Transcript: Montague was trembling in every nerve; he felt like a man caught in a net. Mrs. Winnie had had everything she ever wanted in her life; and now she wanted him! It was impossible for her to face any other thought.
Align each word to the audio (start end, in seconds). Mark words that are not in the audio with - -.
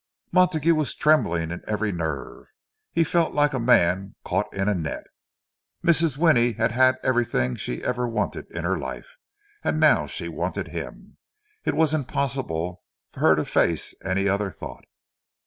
Montague 0.31 0.73
was 0.73 0.95
trembling 0.95 1.51
in 1.51 1.61
every 1.67 1.91
nerve; 1.91 2.47
he 2.91 3.03
felt 3.03 3.35
like 3.35 3.53
a 3.53 3.59
man 3.59 4.15
caught 4.25 4.51
in 4.51 4.67
a 4.67 4.73
net. 4.73 5.03
Mrs. 5.85 6.17
Winnie 6.17 6.53
had 6.53 6.71
had 6.71 6.95
everything 7.03 7.53
she 7.55 7.83
ever 7.83 8.07
wanted 8.09 8.49
in 8.49 8.63
her 8.63 8.79
life; 8.79 9.09
and 9.63 9.79
now 9.79 10.07
she 10.07 10.27
wanted 10.27 10.69
him! 10.69 11.17
It 11.65 11.75
was 11.75 11.93
impossible 11.93 12.81
for 13.11 13.19
her 13.19 13.35
to 13.35 13.45
face 13.45 13.93
any 14.03 14.27
other 14.27 14.49
thought. 14.49 14.85